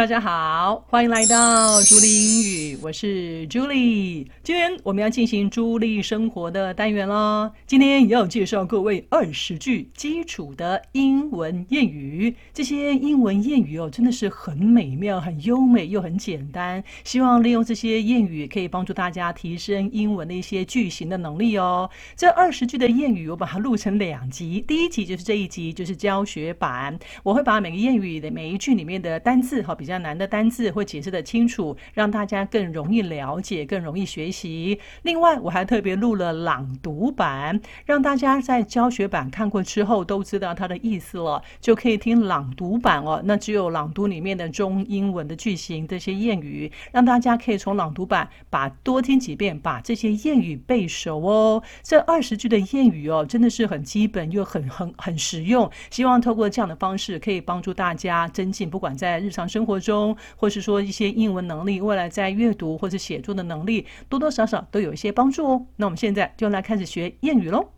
[0.00, 4.26] 大家好，欢迎来到朱莉英语，我是朱莉。
[4.42, 7.52] 今天我们要进行朱莉生活的单元啦。
[7.66, 12.34] 今天要介绍各位二十句基础的英文谚语。
[12.54, 16.82] 这些英文谚语哦，真的是很美妙、很优美又很简单。
[17.04, 21.90] 希望利用这些谚语，可以帮助大家提升英文的一些句型的能力哦。
[22.16, 24.64] 这二十句的谚语，我把它录成两集。
[24.66, 26.98] 第一集就是这一集，就是教学版。
[27.22, 29.76] 我会把每个谚语的每一句里面的单字哈。
[29.80, 34.78] 比较难的单字会解释得清楚，让大家更容易了解，更容易学习。
[35.02, 43.20] 另外，我还特别录了朗读版，让大家在教学版看过之后都知道它的意思了，就可以听朗读版哦。
[43.24, 51.62] 那只有朗读里面的中英文的句型，这些谚语，让大家可以从朗读版把多听几遍，把这些谚语背熟哦。
[51.82, 55.68] 这二十句的谚语哦，真的是很基本又很很很实用。
[55.90, 59.79] 希望透过这样的方式，可以帮助大家增进，不管在日常生活。
[59.80, 65.66] 中，或是说一些英文能力，未来在阅读或者写作的能力，多多少少都有一些帮助哦。
[65.76, 67.70] 那我们现在就来开始学谚语喽。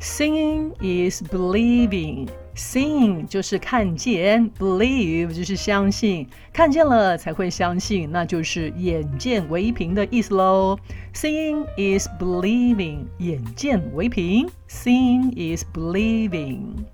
[0.00, 2.28] Seeing is believing.
[2.54, 10.78] Seeing 就是看见，believe 就是相信，看见了才会相信，那就是眼见为凭的意思喽。
[11.14, 14.48] Seeing is believing，眼见为凭。
[14.68, 16.84] Seeing is believing。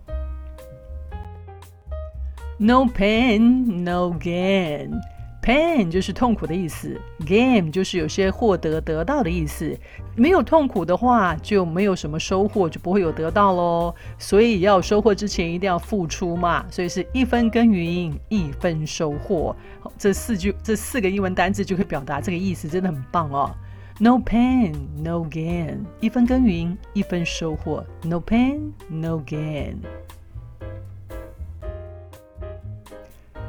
[2.58, 5.00] No pain, no gain.
[5.42, 9.76] Pain 就是痛苦的意思，gain 就是有些获得、得到的意思。
[10.16, 13.94] 没有痛苦的话，就没有什么收获，就不会有得到喽。
[14.18, 16.64] 所以要收获之前，一定要付出嘛。
[16.70, 19.54] 所以是一分耕耘一分收获。
[19.98, 23.54] 这四句、这四个英文单字就可以表达这个意思，真的很棒哦。
[23.98, 25.80] No pain, no gain.
[26.00, 27.84] 一分耕耘一分收获。
[28.02, 29.76] No pain, no gain.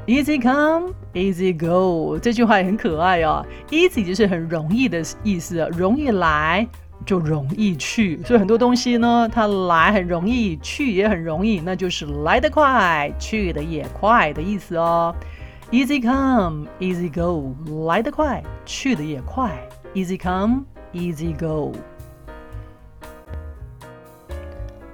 [0.07, 3.43] Easy come, easy go，这句话也很可爱哦。
[3.71, 6.67] Easy 就是很容易的意思，容易来
[7.03, 15.15] 就容易去，所以很多东西呢，它来很容易，去也很容易，那就是来得快，去得也快的意思哦。
[15.71, 17.55] Easy come, easy go，
[17.87, 19.51] 来得快，去得也快。
[19.95, 21.71] Easy come, easy go。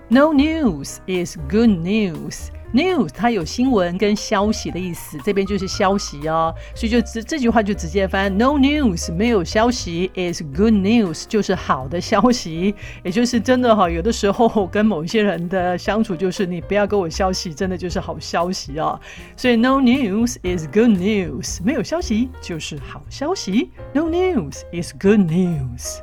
[0.07, 2.47] No news is good news。
[2.73, 12.73] News 它有新闻跟消息的意思，这边就是消息哦，所以就这这句话就直接翻 No news 没有消息 is good news 就是好的消息，
[13.03, 18.97] 也就是真的哈，有的时候跟某些人的相处就是你不要给我消息，真的就是好消息哦。
[19.35, 25.97] 所以 No news is good news 没有消息就是好消息，No news is good news。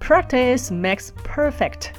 [0.00, 1.92] Practice makes perfect。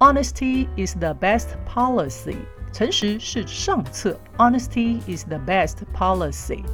[0.00, 2.36] Honesty is the best policy，
[2.72, 4.18] 诚实是上策。
[4.36, 6.64] Honesty is the best policy。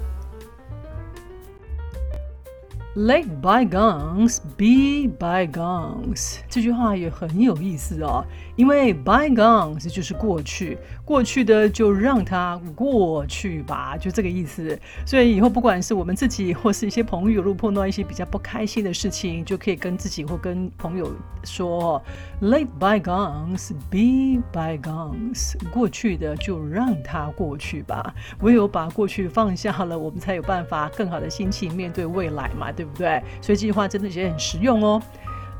[2.97, 8.25] Let bygones be bygones，这句话也很有意思哦。
[8.56, 14.77] 因为 bygones 就是过去，过去的就让它过去吧，就这个意思。
[15.06, 21.12] 所以以后不管是我们自己或是一些朋友，如果碰到一些比较不开心的事情，就可以跟自己或跟朋友
[21.45, 22.03] 说
[22.43, 28.12] ：Let bygones be bygones，过去的就让它过去吧。
[28.41, 32.72] 唯有把过去放下了，我们才有办法更好的心情面对未来嘛。
[32.80, 33.22] 对不对？
[33.42, 35.03] 所以这句话真的也很实用哦。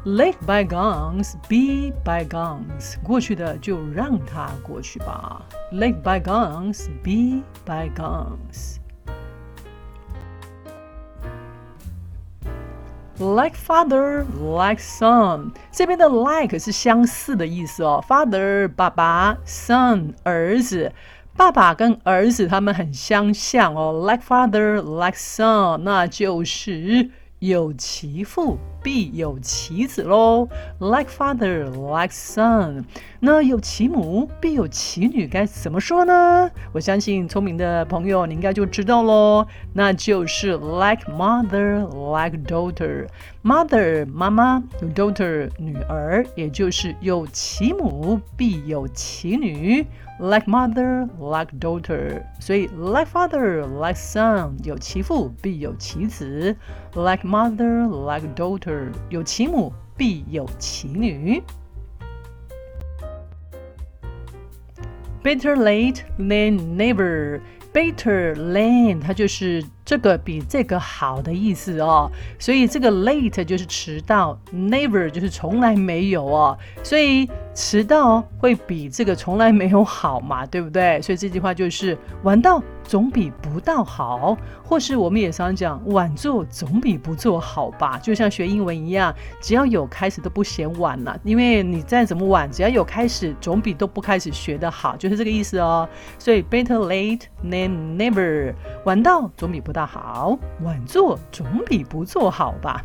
[0.07, 5.43] Let bygones be bygones，过去的就让它过去吧。
[5.71, 8.77] Let bygones be bygones。
[13.19, 18.03] Like father, like son，这边的 like 是相似的意思哦。
[18.09, 20.91] Father 爸爸，son 儿子。
[21.41, 27.09] 爸爸跟儿子他们很相像哦，like father, like son，那就是
[27.39, 28.59] 有其父。
[28.83, 30.49] 必有其子喽
[30.79, 32.85] ，like father like son。
[33.21, 36.51] 那有其母必有其女，该怎么说呢？
[36.73, 41.81] 我相信聪明的朋友你应该就知道喽，那就是 like mother
[42.15, 43.07] like daughter。
[43.43, 44.63] mother 妈妈
[44.95, 49.87] ，daughter 女儿，也就是有其母必有其女。
[50.23, 56.55] Like mother, like daughter，所以 like father, like son，有其父必有其子。
[56.93, 58.70] Like mother, like daughter，
[59.09, 61.43] 有其母必有其女。
[65.23, 67.41] Better late than never。
[67.73, 72.11] Better than，它就是这个比这个好的意思哦。
[72.37, 76.59] 所以这个 late 就是迟到，never 就是从来没有哦。
[76.83, 81.01] 所以迟到会比这个从来没有好嘛，对不对？
[81.03, 87.99] 所以这句话就是晚到总比不到好，或是我们也常讲晚做总比不做好吧。
[88.03, 95.89] 就像学英文一样，只要有开始都不嫌晚了，因为你再怎么晚，只要有开始，总比都不开始学得好，就是这个意思哦。
[96.19, 98.55] 所以 better late than never，
[98.85, 102.83] 晚到总比不到好，晚做总比不做好吧。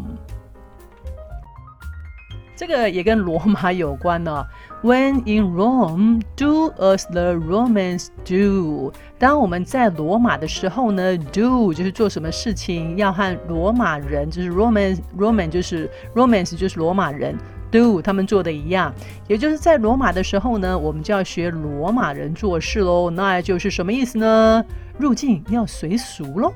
[2.62, 4.46] 这个也跟罗马有关呢。
[4.84, 8.92] When in Rome, do as the Romans do。
[9.18, 17.36] 当我们在罗马的时候呢，do 就是做什么事情要和罗马人，就是 Roman，Roman 就是 Romans 就是罗马人
[17.72, 18.94] ，do 他们做的一样。
[19.26, 23.10] 也就是在罗马的时候呢，我们就要学罗马人做事喽。
[23.10, 24.64] 那就是什么意思呢？
[25.00, 26.52] 入境要随俗喽。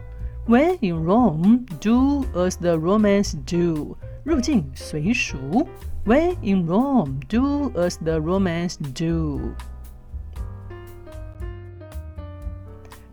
[0.46, 3.96] When in Rome, do as the Romans do。
[4.22, 5.66] 入境随俗。
[6.05, 9.53] When in Rome, do as the Romans do.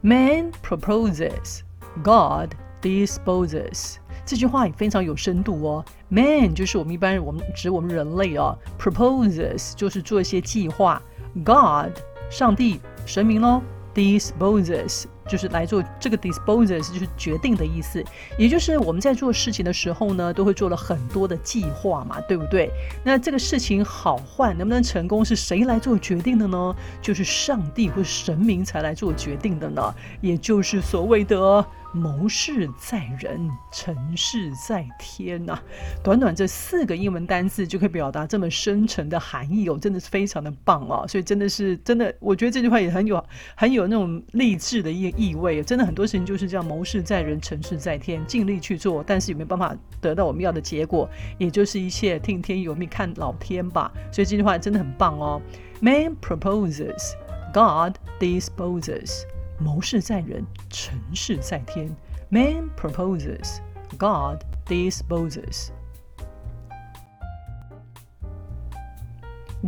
[0.01, 1.63] Man proposes,
[2.03, 3.97] God disposes.
[4.25, 5.85] 这句话也非常有深度哦。
[6.09, 8.57] Man 就是我们一般人，我们指我们人类哦。
[8.79, 11.03] Proposes 就是做一些计划。
[11.45, 11.99] God
[12.31, 13.63] 上帝神明喽。
[13.94, 18.04] Disposes 就是来做这个 disposes 就是决定的意思，
[18.38, 22.72] 也就是我们在做事情的时候呢，都会做了很多的计划嘛，对不对？
[23.04, 26.76] 那这个事情好坏能不能成功，是谁来做决定的呢？
[27.02, 31.66] 就是上帝或神明才来做决定的呢，也就是所谓的。
[31.94, 35.58] 谋事在人，成事在天呐、
[36.04, 41.08] 短短这四个英文单字就可以表达这么深沉的含义哦，真的是非常的棒哦！
[41.08, 43.24] 所以真的是真的，我觉得这句话也很有
[43.56, 45.64] 很有那种励志的意意味。
[45.64, 51.08] 真的很多事情就是这样，谋事在人，成事在天，尽力去做，但是有没有办法得到我们要的结果，
[51.38, 53.92] 也就是一切听天由命，看老天吧。
[54.12, 55.40] 所以这句话真的很棒哦。
[55.80, 57.14] Man proposes,
[57.54, 59.24] God disposes.
[59.59, 61.95] 谋事在人，成事在天。
[62.31, 63.59] Man proposes,
[63.99, 65.71] God disposes.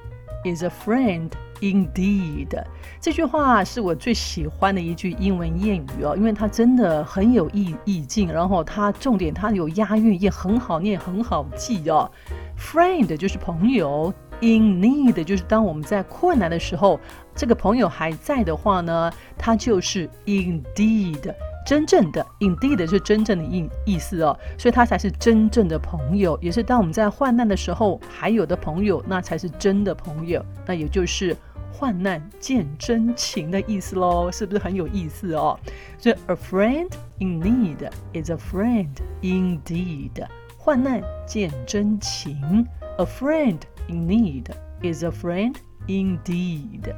[0.43, 1.29] is a friend.
[1.60, 2.62] Indeed，
[3.00, 12.10] 这句话是我最喜欢的一句英文谚语哦，因为它真的很有意意境，然后它重点它有押韵，也很好念，很好记哦。
[12.56, 17.00] Friend 就是朋友，In need 就是当我们在困难的时候，
[17.34, 21.34] 这个朋友还在的话呢，它就是 Indeed
[21.68, 31.36] 真正的，indeed 是真正的意意思哦，所以他才是真正的朋友，也是当我们在患难的时候还有的朋友，那才是真的朋友，那也就是
[31.70, 35.60] 患难见真情的意思喽，是不是很有意思哦？
[35.98, 38.88] 所以 a friend in need is a friend
[39.20, 44.46] indeed，患难见真情，a friend in need
[44.80, 45.54] is a friend
[45.86, 46.94] indeed。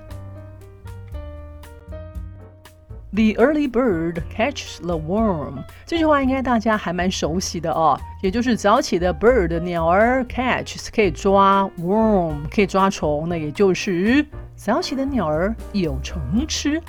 [3.13, 5.63] The early bird catches the worm。
[5.85, 14.25] 这句话应该大家还蛮熟悉的哦，也就是早起的 bird 鸟儿 catch 可以抓 worm 可以抓虫，那也就是
[14.55, 16.81] 早起的鸟儿有虫吃。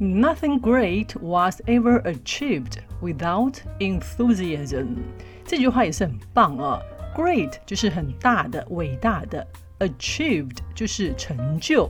[0.00, 4.96] Nothing great was ever achieved without enthusiasm。
[5.44, 6.80] 这句话也是很棒啊。
[7.14, 9.46] Great 就是很大的、伟大的
[9.78, 11.88] ，achieved 就是成就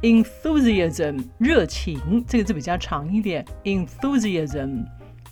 [0.00, 4.86] ，enthusiasm 热情这个字比较长一点，enthusiasm。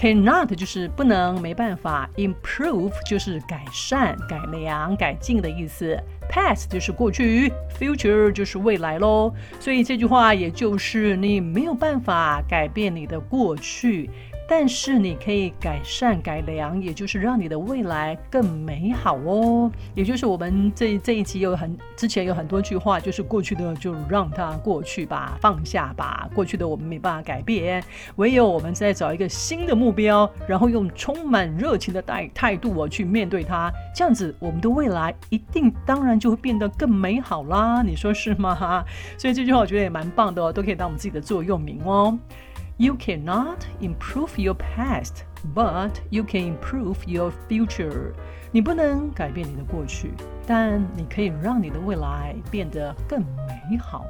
[0.00, 5.94] Cannot 就是不能、没办法，improve 就是改善、改良、改进的意思
[6.26, 9.30] ，past 就是过去，future 就是未来喽。
[9.60, 14.08] 所以这句话也就是你没有办法改变你的过去。
[14.50, 19.70] 但是你可以改善改良，也就是让你的未来更美好哦。
[19.94, 26.28] 也就是我们这这一集有很之前有很多句话，就是过去的就让它过去吧，放下吧。
[26.34, 27.80] 过去的我们没办法改变，
[28.16, 33.72] 唯有我们再找一个新的目标，然后用充满热情的态态度我去面对它。
[33.94, 37.84] 这样子，我们的未来一定当然就会变得更美好啦。
[37.86, 38.52] 你说是吗？
[38.52, 38.84] 哈，
[39.16, 42.18] 所以这句话我觉得也蛮棒的哦，都可以当我们自己的座右铭哦。
[42.79, 48.13] You cannot improve your past, but you can improve your future.
[48.51, 50.13] 你不能改变你的过去，
[50.45, 54.05] 但你可以让你的未来变得更美好。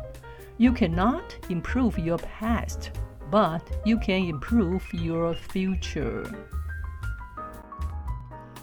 [0.57, 2.89] You cannot improve your past,
[3.29, 6.23] but you can improve your future.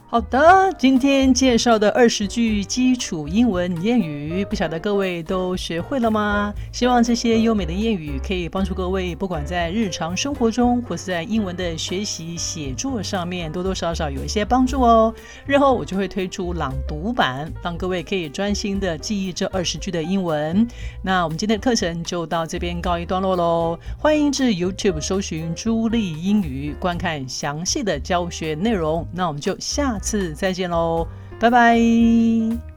[0.10, 6.54] 好的，今天介绍的二十句基础英文谚语，不晓得各位都学会了吗？
[6.72, 15.14] 希望这些优美的谚语可以帮助各位，不管在日常生活中，或是在英文的学习写作上面，多多少少有一些帮助哦。
[15.46, 20.66] 日后我就会推出朗读版，让各位可以专心的记忆这二十句的英文。
[21.02, 23.78] 那我们今天的课程就到这边告一段落喽。
[23.98, 29.06] 欢迎至 YouTube 搜寻朱莉英语，观看详细的教学内容。
[29.12, 29.97] 那我们就下。
[30.00, 31.08] 次再见喽，
[31.40, 32.77] 拜拜。